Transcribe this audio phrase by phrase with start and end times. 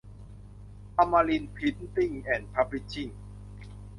[0.97, 3.09] อมรินทร์พริ้นติ้ง แอนด์ พับลิชชิ่ง